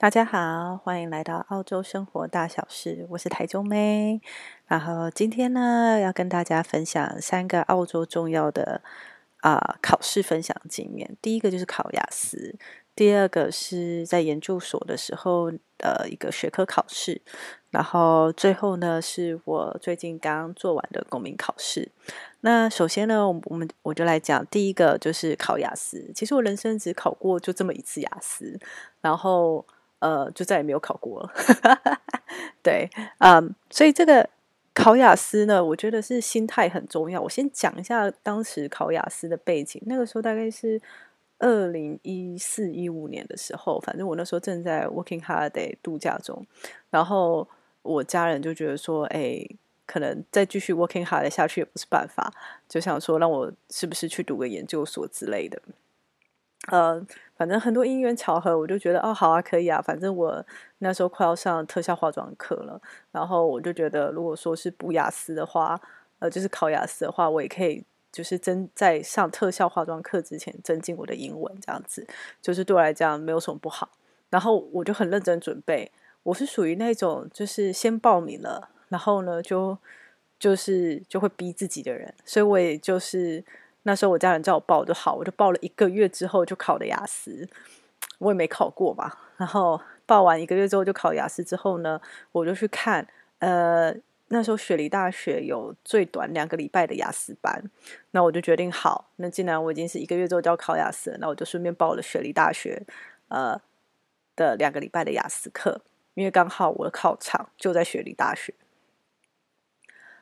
[0.00, 4.20] 大家好，欢迎来到澳洲生活大小事，我是台中妹。
[4.68, 8.80] 然后今天呢，要跟大家分享三个澳洲重要的
[9.40, 11.16] 啊、考试分享经验。
[11.20, 12.56] 第一个就是考雅思，
[12.94, 17.20] 第二个是在研究所的时候的一个学科考试，
[17.70, 21.90] 然后最后呢，是我最近刚做完的公民考试。
[22.42, 26.12] 那首先呢，我们我就来讲第一个，就是考雅思。
[26.14, 28.60] 其实我人生只考过就这么一次雅思，
[29.00, 29.66] 然后。
[30.00, 31.32] 呃，就再也没有考过了。
[32.62, 32.88] 对，
[33.18, 34.28] 嗯，所以这个
[34.74, 37.20] 考雅思呢，我觉得是心态很重要。
[37.20, 39.82] 我先讲一下当时考雅思的背景。
[39.86, 40.80] 那个时候大概是
[41.38, 46.44] 二零一四一五年的时候，反正我那时候正在 working holiday 度假中，
[46.90, 47.46] 然后
[47.82, 49.44] 我家人就觉得说，哎，
[49.86, 52.32] 可能再继续 working holiday 下去也不是办法，
[52.68, 55.60] 就想说让我是不是去读个研究所之类的。
[56.66, 57.00] 呃，
[57.36, 59.80] 反正很多因缘巧合，我就觉得哦，好啊，可以啊。
[59.80, 60.44] 反正我
[60.78, 62.78] 那时候快要上特效化妆课了，
[63.12, 65.80] 然后我就觉得，如果说是补雅思的话，
[66.18, 67.82] 呃，就是考雅思的话，我也可以
[68.12, 72.06] 就是增在上特效化妆课之前增进我的英文，这样子，
[72.42, 73.88] 就是对我来讲没有什么不好。
[74.28, 75.90] 然后我就很认真准备，
[76.24, 79.78] 我是属于那种就是先报名了，然后呢就
[80.38, 83.42] 就是就会逼自己的人，所以我也就是。
[83.88, 87.48] 那时候我家人叫我报就好，我就报了一个月之后就考的雅思，
[88.18, 89.10] 我也没考过嘛。
[89.38, 91.98] 然后报完一个月之后就考雅思之后呢，
[92.32, 93.90] 我就去看，呃，
[94.26, 97.64] 那时候雪梨大学有最短两个礼拜的雅思班，
[98.10, 102.82] 那我就决定好，那既然我已经是一个月之后就要考雅思了，那我就顺便报了雪梨大学
[103.28, 103.58] 呃
[104.36, 105.80] 的两个礼拜的雅思课，
[106.12, 108.52] 因为刚好我的考场就在雪梨大学。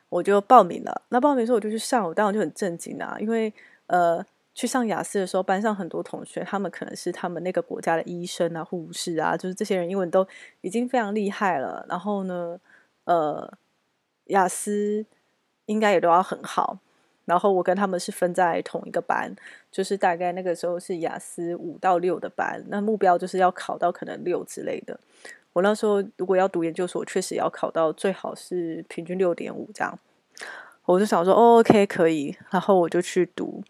[0.09, 1.01] 我就报名了。
[1.09, 3.53] 那报名时候我就去上，我当然就很震惊啊，因为
[3.87, 10.27] 呃，去上雅思的时候，班上很多同学，他们可能是他们那个国家的医生啊、护士啊，就是这些人英文都
[10.61, 11.85] 已经非常厉害了。
[11.89, 12.59] 然后呢，
[13.03, 13.51] 呃，
[14.25, 15.05] 雅思
[15.65, 16.79] 应该也都要很好。
[17.25, 19.35] 然后我跟他们是分在同一个班，
[19.69, 24.97] 就是大概那个时候是雅思五到六的班，那目标就是要考到可能六之类的。
[25.57, 29.97] 我那时候如果要读研究所，确实要考到最好是平均六点五这样。
[30.85, 33.63] 我就想说，哦，OK，可以，然后我就去读。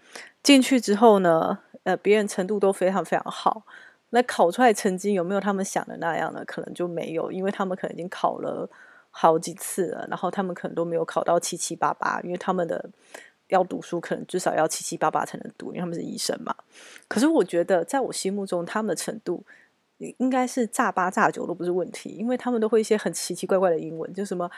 [0.44, 3.64] 进去之后呢，呃，别人程度都非常非常好，
[4.09, 6.44] 那考出来成绩有没有他们想的那样呢？
[6.46, 8.69] 可能就没有，因为他们可能已经考了
[9.09, 12.90] 好几次了，然后他们可能都没有考到七七八八，因为他们的
[13.48, 16.54] 要读书可能至少要七七八八才能读，因为他们是医生嘛。
[17.08, 19.46] 可是我觉得，在我心目中，他们的程度。
[19.97, 24.50] 应该是炸八炸九都不是问题，因为他们都会一些很奇奇怪怪的英文，就什么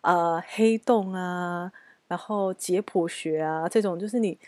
[0.00, 1.70] 呃黑洞啊，
[2.08, 4.38] 然后解剖学啊这种，就是你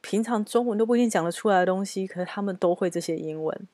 [0.00, 3.68] 平常中文都不一定讲得出来的东西，可是他们都会这些英文。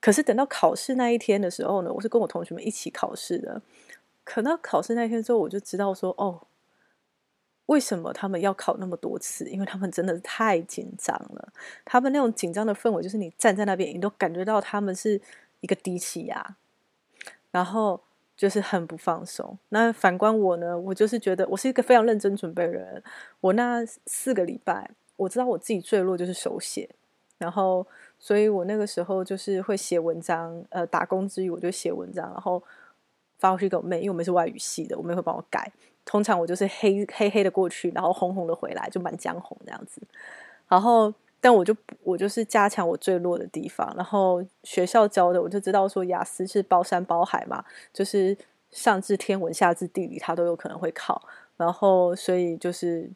[0.00, 3.62] 可是等到考试那一天的时候呢，我是跟我同学们一起考试的，
[4.22, 6.46] 可能考试那天之后，我就知道说哦。
[7.66, 9.48] 为什么他们要考那么多次？
[9.48, 11.52] 因为他们真的太紧张了。
[11.84, 15.20] 他们那种紧张的氛围，就是你站在那边，你都感觉到他们是
[15.60, 16.56] 一个低气压，
[17.50, 18.00] 然后
[18.36, 19.58] 就是很不放松。
[19.70, 23.02] 那反观我呢，我就是觉得我是一个非常认真准备的人。
[23.40, 26.90] 我那四个礼拜，我知道我自己最弱就是手写，
[27.38, 27.86] 然后
[28.18, 30.62] 所以我那个时候就是会写文章。
[30.68, 32.62] 呃，打工之余我就写文章，然后
[33.38, 35.72] 发过去给我妹，因为我们是外语系的，我妹会帮我改。
[36.04, 40.02] 通常我就是黑黑黑的过去，然后红红的回来，就满江红这样子。
[40.68, 43.92] 然后，但我就我就是加强我最弱的地方。
[43.96, 48.36] 然后学校教的，我就知道说雅思是包山包海嘛，就是
[48.70, 51.26] 上至天文，下至地理，它都有可能会考。
[51.56, 53.10] 然后，所以就是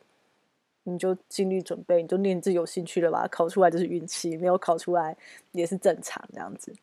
[0.85, 3.29] 你就尽力准备，你就念自己有兴趣的吧。
[3.31, 5.17] 考出来就是运气，没有考出来
[5.53, 6.75] 也是正常这样子。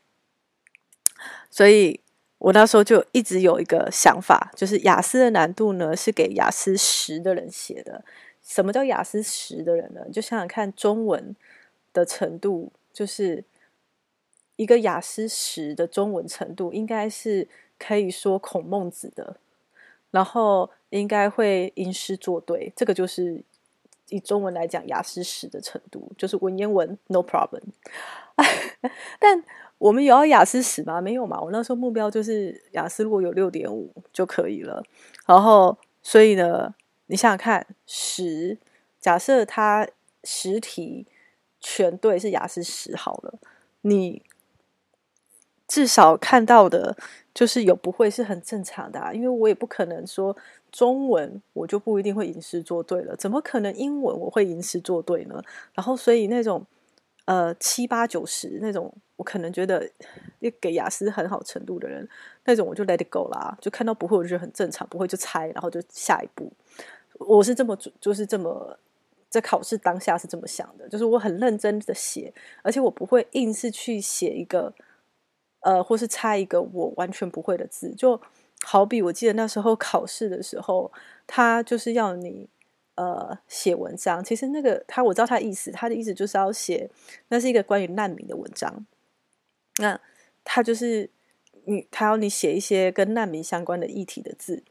[1.49, 1.99] 所以。
[2.45, 8.05] 我那时候就一直有一个想法，就是雅思的难度呢是给雅思十的人写的。
[8.43, 10.01] 什么叫雅思十的人呢？
[10.13, 11.35] 就想想看，中文
[11.91, 13.43] 的程度，就是
[14.57, 17.47] 一个雅思十的中文程度，应该是
[17.79, 19.37] 可以说孔孟子的，
[20.11, 22.71] 然后应该会吟诗作对。
[22.75, 23.41] 这个就是
[24.09, 27.63] 以中文来讲，雅思十的程度，就是文言文 no problem。
[29.17, 29.43] 但
[29.77, 31.01] 我们有要雅思十吗？
[31.01, 31.39] 没有嘛。
[31.39, 34.81] 我那时候目标就是雅思如果有六点五就可以了。
[35.25, 36.73] 然后，所以呢，
[37.07, 38.57] 你想想看，十，
[38.99, 39.87] 假设它
[40.23, 41.05] 十题
[41.59, 43.37] 全对是雅思十好了，
[43.81, 44.23] 你
[45.67, 46.95] 至少看到的
[47.33, 49.11] 就是有不会是很正常的啊。
[49.11, 50.35] 因为我也不可能说
[50.71, 55.43] 中文我就不一定会吟诗作对了，怎么可能英文我会吟诗作对呢？
[55.73, 56.65] 然后，所以那种。
[57.25, 59.89] 呃七八九十那种，我可能觉得
[60.61, 62.07] 给雅思很好程度的人，
[62.45, 66.51] 那种我就 let it go 啦，就看到不会我就觉得很正常，不会就猜，然后就下一步。
[67.19, 68.77] 我是这么就是这么
[69.29, 74.73] 在考试当下是这么想的，就是我很认真的写，而且我不会硬是去写一个
[75.61, 78.21] 呃，或是猜一个我完全不会的字，就
[78.63, 80.91] 好比我记得那时候考试的时候，
[81.25, 82.47] 他就是要你。
[82.95, 86.89] 呃，写文章，其实那个他我知道他的意思，他的意思就是要写，
[87.27, 88.85] 那是一个关于难民的文章。
[89.79, 89.99] 那
[90.45, 91.09] 他就是
[91.65, 94.63] 你，他要你写一些跟难民相关的议题的字。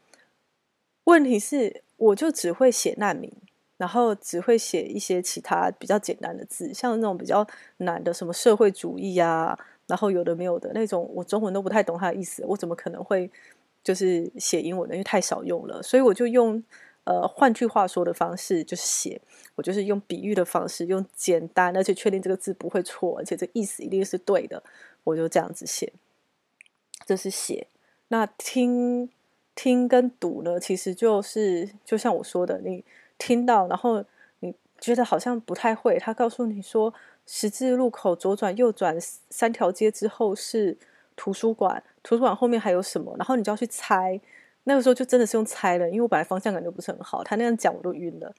[1.03, 3.31] 问题是，我就只会写难民，
[3.77, 7.45] 然后只会写一些其他比较简单的字，像那种比较
[7.77, 9.55] 难的什么社会主义啊，
[9.85, 13.29] 然后有的没有的那种，我中文都不太懂他的意思，我怎么可能会
[13.83, 14.95] 就是写英文的？
[14.95, 16.63] 因为太少用了，所以我就用。
[17.05, 19.21] 呃，换句话说的方式就是写，
[19.53, 24.63] 我就是用比喻的方式，用简单而且确定这个字不会错，而且这意思一定是对的，
[25.03, 25.93] 我就这样子写。
[27.05, 27.67] 这是写。
[28.07, 29.07] 那听
[29.53, 32.83] 听跟读呢，其实就是就像我说的，你
[33.19, 34.03] 听到，然后
[34.39, 36.91] 你觉得好像不太会，他告诉你说
[37.27, 38.97] 十字路口左转右转
[39.29, 40.75] 三条街之后是
[41.15, 43.15] 图书馆，图书馆后面还有什么？
[43.19, 44.19] 然后你就要去猜。
[44.67, 48.33] 那个时候就真的是用猜的，因为我本来方向感就不是很好，他那样讲我都晕了，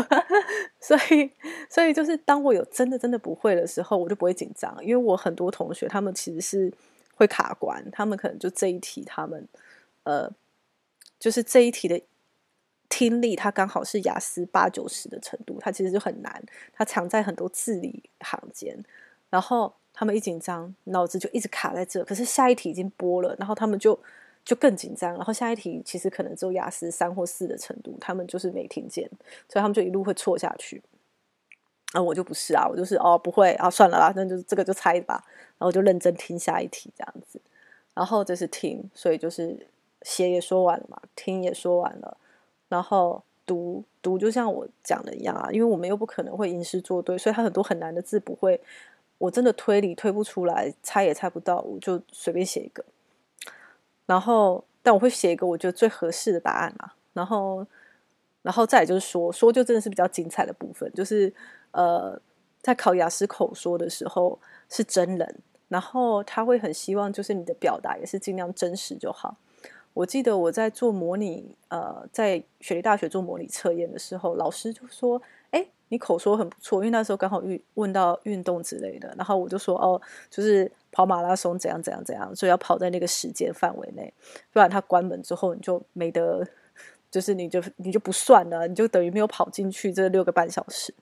[0.80, 1.30] 所以
[1.68, 6.72] 所以就是当我有真的真的不会的时候，我就不会紧张，因为我很多同学他们其实是
[7.14, 9.46] 会卡关，他们可能就这一题他们
[10.04, 10.30] 呃
[11.18, 12.00] 就是这一题的
[12.88, 16.42] 听力，他刚好是雅思八九十的程度，他其实就很难，
[16.72, 18.82] 他藏在很多字里行间，
[19.28, 24.00] 然后他们一紧张，脑子就一直卡在这，可是下一题已经播了，然后他们就。
[24.44, 29.08] 就更紧张，然后下一题其实可能只有雅思三或四的程度，他们就是没听见，
[29.48, 30.82] 所以他们就一路会错下去。
[31.92, 35.24] 啊，我就不是啊，我就是哦不会啊，算了啦，那就这个就猜吧，
[35.58, 37.40] 然后就认真听下一题这样子。
[37.94, 39.66] 然后这是听，所以就是
[40.02, 42.16] 写也说完了嘛，听也说完了，
[42.68, 48.60] 然后读读就像我讲的一样啊，因为我们又不可能会吟诗作对，所以他很多很难的字不会，
[49.18, 52.84] 我真的推理推不出来，猜也猜不到，我就随便写一个。
[54.10, 56.90] 然后，但我会写一个我觉得最合适的答案嘛。
[57.12, 57.64] 然后，
[58.42, 61.32] 然后再就是说，说就真的是比较精彩的部分，就是
[61.70, 62.20] 呃，
[62.60, 64.36] 在考雅思口说的时候
[64.68, 65.36] 是真人，
[65.68, 69.36] 然后他会很希望就是你的表达也是尽量真实就好。
[69.94, 75.22] 我记得我在做模拟，呃，在雪梨大学做模拟测验的时候，老师就说：“。”
[75.90, 80.00] 你口说很不错，因为那时候刚好遇问到运动之类的，然后我就说哦，
[80.30, 84.12] 就是跑马拉松怎样怎样怎样，所以要跑在那个时间范围内，
[84.52, 86.46] 不然他关门之后你就没得，
[87.10, 90.94] 就是你就你就不算了，你就等于没有跑进去这六个半小时。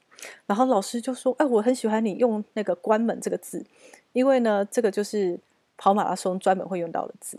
[0.47, 3.63] 然后老师就说，哎，我很喜欢你用那个关门这个字，
[4.15, 5.39] 因为呢，这个就是
[5.77, 7.39] 跑马拉松专门会用到的字，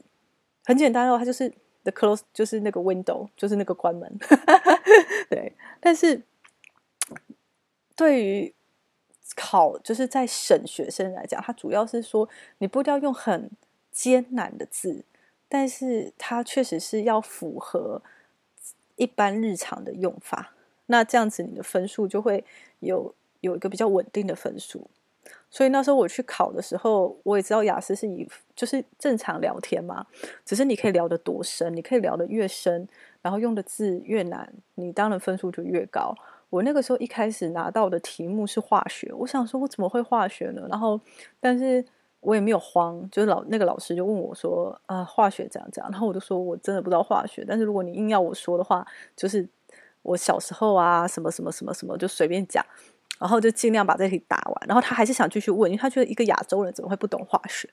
[0.66, 1.52] 很简单哦，它就是
[1.84, 4.18] the close，就是那个 window，就是那个关门，
[5.32, 6.22] 对，但是。
[8.00, 8.54] 对于
[9.36, 12.30] 考就是在审学生来讲，他主要是说
[12.60, 13.52] 你不要用很
[13.92, 15.04] 艰难的字，
[15.50, 18.02] 但是它确实是要符合
[18.96, 20.54] 一般日常的用法。
[20.86, 22.46] 那这样子你的分数就会
[22.80, 24.90] 有有一个比较稳定的分数。
[25.52, 28.26] 所以那时候我去考的时候，我也知道雅思是以
[28.56, 30.08] 就是正常聊天嘛，
[30.46, 32.88] 只是你可以聊得多深，你可以聊得越深，
[33.22, 36.16] 然后用的字越难，你当然分数就越高。
[36.50, 40.66] 我那个时候一开始拿到的题目是化学，我想说我怎么会化学呢？
[40.70, 41.00] 然后，
[41.40, 41.86] 但是
[42.22, 49.48] 我也没有慌，就是老那个老师就问我说：“啊，化学怎样怎样？”然后我就说：“我真的不知道化学，但是如果你硬要我说的话，就是
[50.02, 52.66] 我小时候啊，什么什么什么什么，就随便讲，
[53.20, 57.70] 然后就尽量把这题答完。”然后他还是想继续问，因为他觉得一个亚洲人怎么会不懂化学？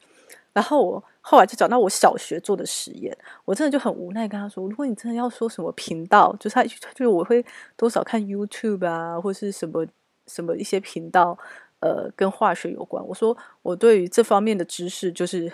[0.56, 7.44] 然后我后来就找到我小学做的实验，我真的就很无奈跟他说：“如果你真的要说什么频道，就是他就是我会
[7.76, 9.86] 多少看 YouTube 啊，或是什么
[10.26, 11.38] 什么一些频道，
[11.80, 15.52] 呃，跟化学有关。”我说我对于这方面的知识就是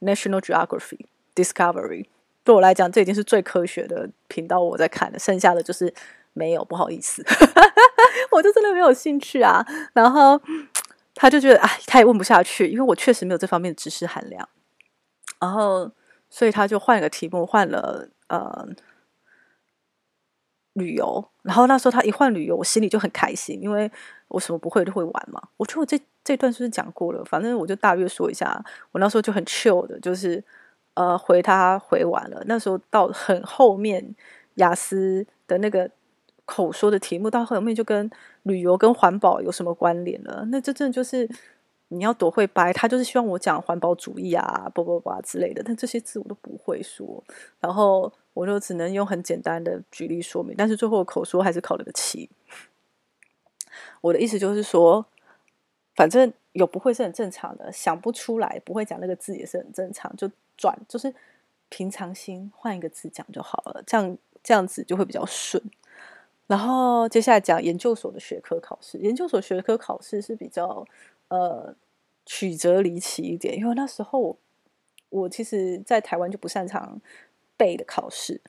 [0.00, 2.06] National Geography Discovery，
[2.42, 5.94] 对我来讲这已经是最科学的频道我在看的，剩下的就是
[6.32, 7.24] 没有，不好意思，
[8.32, 9.64] 我就真的没有兴趣啊。
[9.92, 10.40] 然后。
[11.20, 14.48] 他就觉得哎，他也问不下去，因为我确实没有这方面的知识含量。
[15.38, 15.90] 然后，
[16.30, 18.66] 所以他就换了个题目，换了呃
[20.72, 21.22] 旅游。
[21.42, 23.92] 然后那时候他一换旅游，我心里就很开心，因为
[24.28, 25.42] 我什么不会就会玩嘛。
[25.58, 27.22] 我觉得我这这段是不是讲过了？
[27.26, 28.64] 反正我就大约说一下。
[28.92, 30.42] 我那时候就很 chill 的，就是
[30.94, 32.42] 呃回他回完了。
[32.46, 34.14] 那时候到很后面
[34.54, 35.90] 雅思的那个
[36.46, 38.10] 口说的题目，到后面就跟
[38.44, 40.44] 旅游跟环保有什么关联了？
[40.50, 41.28] 那这真的就是
[41.88, 47.22] 你要多会掰，他就是希望我讲环保主义啊，不不不之类的，但这些字我都不会说，
[47.60, 52.30] 然后我就只能用很简单的举例说明，但是最后口说还是考了个七。
[54.00, 55.04] 我的意思就是说，
[55.94, 61.12] 反正有不会是很正常的，想不出来不会讲那个字也是很正常，就转就是
[61.68, 65.62] 平常心换一个字讲就好了，这样这样子就会比较顺。
[66.50, 70.84] 然后接下来讲研究所的学科考试，研究所学科考试是比较
[71.28, 71.72] 呃
[72.26, 74.36] 曲折离奇一点，因为那时候
[75.10, 77.00] 我，其实在台湾就不擅长
[77.56, 78.40] 背的考试，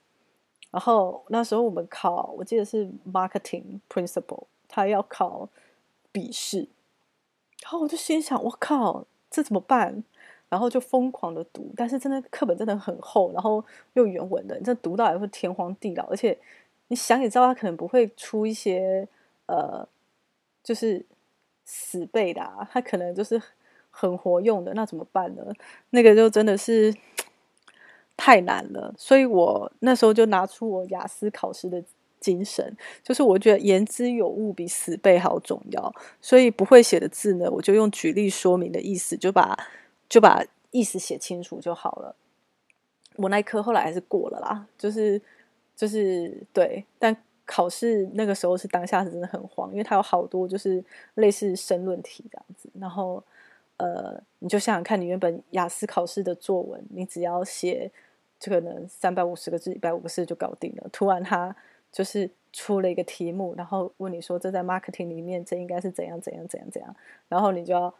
[0.71, 5.47] 然后那时候我们考，我记得是 marketing principle，他要考
[6.11, 6.67] 笔试，
[7.61, 10.03] 然后我就心想，我靠，这怎么办？
[10.49, 16.35] 然后就疯狂的读，但是真的课本真的很厚，然后又原文的，你这读到也会天荒地老，而且。
[16.91, 19.07] 你想也知道，他可能不会出一些
[19.45, 19.87] 呃，
[20.61, 21.05] 就是
[21.63, 23.41] 死背的，他可能就是
[23.89, 25.41] 很活用的，那怎么办呢？
[25.91, 26.93] 那个就真的是
[28.17, 31.81] 太难了，所以我那时候就拿出我雅思考试的
[32.19, 39.57] 精神，就是我觉得言之有物比死背好重要，所以不会写的字呢，我就用举例说明的意思，就把
[40.09, 42.13] 就把意思写清楚就好了。
[43.15, 45.21] 我那一科后来还是过了啦，就是。
[45.81, 50.83] 就是对，但考试那个时候是当下是真的很慌，因为它有好多就是
[51.15, 52.69] 类似申论题这样子。
[52.79, 53.23] 然后
[53.77, 57.91] 呃，你就想想看，你原本雅思考试的作文，你只要写
[58.39, 60.87] 这个能三百五十个字、一百五个字就搞定了。
[60.91, 61.55] 突然他
[61.91, 66.95] 就是出了一个题目，然后问你说这在 marketing 里面这应该是怎样怎样怎样怎样，
[67.27, 67.91] 然后你就要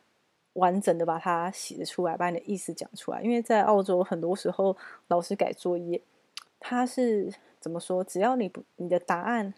[0.54, 3.24] 完整的把它写出来，把你的意思讲出来。
[3.24, 6.00] 因为在澳洲很多时候老师改作业，
[6.60, 7.34] 他是。
[7.62, 8.04] 怎么说？
[8.04, 9.54] 只要你不你的答案，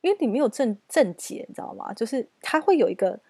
[0.00, 1.94] 因为你没有正正解，你知道吗？
[1.94, 3.20] 就是它会有一个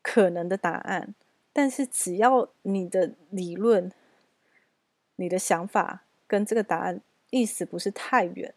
[0.00, 1.14] 可能的答案，
[1.52, 3.92] 但是只要你的理论、
[5.16, 8.54] 你的想法跟这个答案意思不是太远，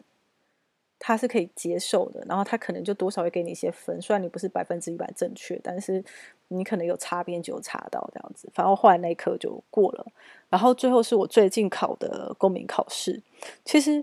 [0.98, 2.24] 它是可以接受的。
[2.26, 6.02] 然后它可能就多少会给你一些分，虽然你不是百分之一百正确，但是
[6.48, 8.50] 你可能有擦边就有擦到这样子。
[8.54, 10.06] 反正后来那一科就过了。
[10.48, 13.22] 然后最后是我最近考的公民考试，
[13.64, 14.02] 其实。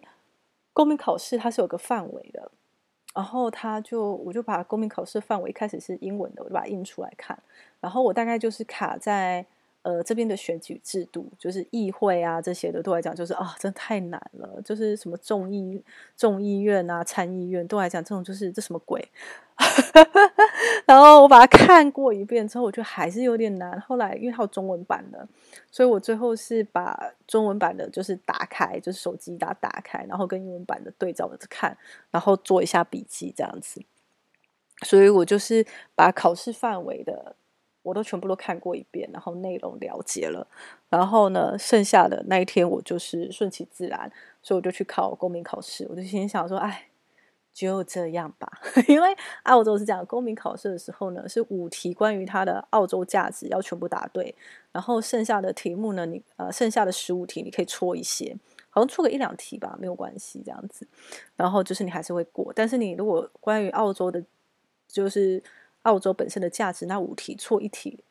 [0.73, 2.51] 公民考试它是有个范围的，
[3.15, 7.41] 然后他就我就把公民考试范围一开始是英文的，我就把它印出来看，
[7.79, 9.45] 然后我大概就是卡在。
[9.83, 14.61] 呃，这边的选举制度，就是议会啊这些的，对我来讲就是啊、真的太难了。
[14.63, 15.83] 就是什么众议
[16.15, 19.05] 众议院啊、参议院，对我来讲这种就是这什么鬼。
[20.87, 23.79] 然后我把它看过一遍之后，我觉得还是有点难。
[23.81, 25.27] 后来因为它有中文版的，
[25.69, 31.77] 所以我最后是把中文版的，就是打开，就是手机打打开，然后跟英文版的对照着看，
[32.09, 33.81] 然后做一下笔记这样子。
[34.83, 37.35] 所以我就是把考试范围的。
[37.83, 40.47] 我都全部都看过一遍，然后内容了解了，
[40.89, 44.11] 然后呢，剩下的那一天我就是顺其自然，
[44.41, 45.85] 所以我就去考公民考试。
[45.89, 46.87] 我就心想说，哎，
[47.53, 48.49] 就这样吧，
[48.87, 49.13] 因为
[49.43, 54.33] 澳洲是这样，公民考试的时候呢，是五题关于它的澳洲价值要全部答对，
[54.71, 58.33] 然后剩下的题目呢，你呃，剩下的十五题你可以错一些，
[58.69, 60.87] 好像错个一两题吧，没有关系这样子。
[61.35, 64.23] 然后就是你还是会过，但是你如果关于澳洲的，
[64.87, 65.43] 就是。
[65.83, 68.03] 澳洲本身的价值，那五题错一题，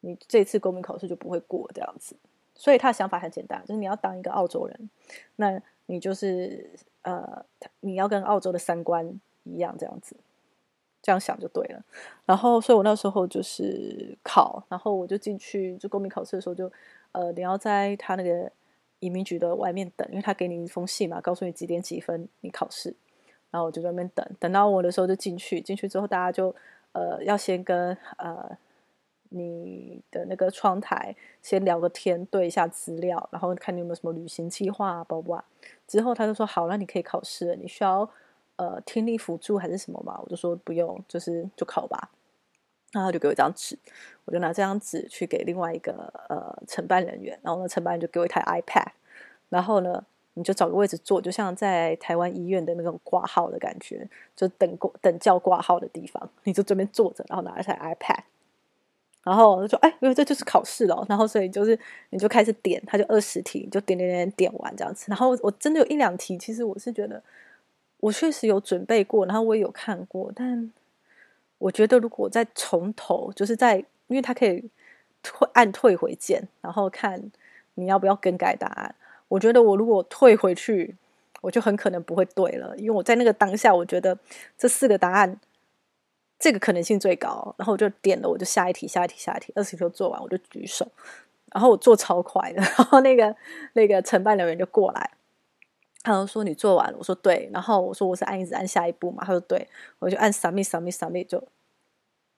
[0.00, 2.16] 你这次公民考试就不会过这样子。
[2.56, 4.90] 所以他的想法很简单，就是你要当一个澳洲人，
[5.36, 6.70] 那你就是
[7.02, 7.44] 呃，
[7.80, 10.14] 你要跟澳洲的三观一样这样子，
[11.02, 11.82] 这样想就对了。
[12.24, 16.70] 然后，所以我那时候就是考，然后我就进去，就公民考试的时候就
[17.10, 18.48] 呃，你要在他那个
[19.00, 22.94] 移民局的外面等，因为他给你一封信嘛，告诉你几点几分你考试。
[23.50, 26.54] 然后我就在那边等，等到我的时候就进去，进去之后大家就。
[26.94, 28.56] 呃，要先跟呃
[29.28, 35.44] 你的那个窗台先聊个天，对一下资料，然后看你有没有什么旅行计划啊，包不啊？
[35.86, 37.54] 之后他就说好，那你可以考试。
[37.56, 38.08] 你需要
[38.56, 40.18] 呃听力辅助还是什么吗？
[40.22, 42.10] 我就说不用，就是就考吧。
[42.92, 43.78] 然后他就给我一张纸，
[44.24, 45.92] 我就拿这张纸去给另外一个
[46.28, 48.92] 呃承办人员，然后呢承办人就给我一台 iPad，
[49.48, 50.04] 然后呢。
[50.34, 58.18] 你就找个位置坐，就像在台湾医院的那种挂号的感觉，就等过等叫挂号的地方，你就这边坐着，然后拿一台 iPad，
[59.22, 61.78] 然后就说：“哎，因为这就是考试了。”然后所以就是
[62.10, 65.06] 你就开始点，他就二十题，你就点点点点完这样子。
[65.08, 67.22] 然后我真的有一两题，其实我是觉得
[68.00, 70.70] 我确实有准备过，然后我也有看过，但
[71.58, 73.76] 我觉得如果再从头，就是在
[74.08, 74.68] 因为他可以
[75.22, 77.30] 退按退回键，然后看
[77.74, 78.94] 你要不要更改答案。
[79.28, 80.96] 我觉得我如果退回去，
[81.40, 84.18] 我就很可能不会对了，因为我在那个当下，我觉得
[84.56, 85.40] 这四个答案
[86.38, 87.54] 这个可能性最高。
[87.58, 90.86] 然后我就点了，我就下一题，下一题，下一题，二十题做完，我就举手。
[91.52, 93.34] 然后我做超快的， 然后那个
[93.74, 95.10] 那个承办人员就过来，
[96.02, 97.48] 他就说你做完了，我说对。
[97.52, 99.66] 然后我说我是按一直按下一步嘛，他说对，
[99.98, 101.42] 我就按 submit submit submit 就。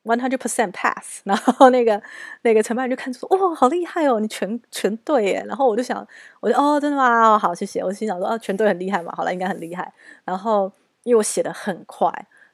[0.07, 2.01] One hundred percent pass，然后那个
[2.43, 5.45] 那个承办人就看出说，哇，好厉害哦，你全全对耶。
[5.49, 6.07] 然后我就想，
[6.41, 7.33] 我就哦，真的吗？
[7.33, 7.83] 哦，好，谢谢。
[7.83, 9.93] 我心想说，啊，全对很厉害嘛，好了，应该很厉害。
[10.25, 10.73] 然后
[11.03, 12.09] 因为我写的很快，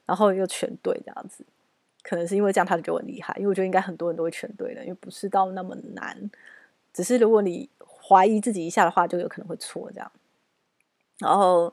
[0.05, 1.45] 然后又全对这样子，
[2.01, 3.35] 可能是因为这样，他就觉得我厉害。
[3.37, 6.31] 因为我觉得应该很多人都会全对的，因为不是到那么难，
[6.91, 10.11] 只是如果你怀疑自己一下的话，就有可能会错这样。
[11.19, 11.71] 然后，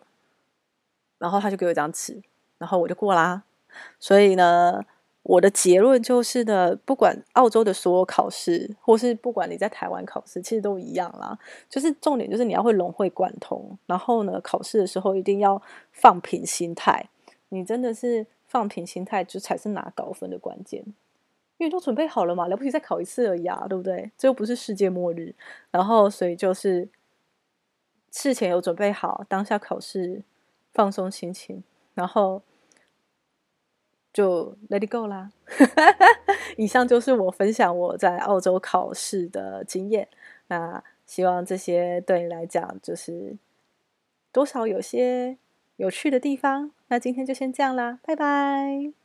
[1.19, 2.21] 然后他就给我一张纸，
[2.59, 3.43] 然后我就过啦。
[3.99, 4.85] 所以呢。
[5.23, 11.39] 我的结论就是呢，不管澳洲的所有考试，或是不管你在台湾考试，其实都一样啦。
[11.69, 15.61] 就是重点就是你要会融会贯通，然后呢，考试的时候一定要
[15.93, 17.11] 放平心态。
[17.51, 20.83] 你真的是放平心态，就才是拿高分的关键。
[21.59, 24.11] 因为都准备好了嘛，了不起再考一次而已啊，对不对？
[24.17, 25.35] 这又不是世界末日。
[25.71, 26.89] 然后所以就是
[28.11, 30.23] 事前有准备好，当下考试
[30.73, 31.63] 放松心情，
[31.93, 32.41] 然后。
[34.13, 35.31] 就 let it go 啦。
[36.57, 40.09] 以上就是我分享我在澳洲考试的经验。
[40.49, 43.37] 那希望这些对你来讲，就是
[44.33, 45.37] 多少有些
[45.77, 46.71] 有趣的地方。
[46.89, 49.00] 那今天就先这样啦，拜拜。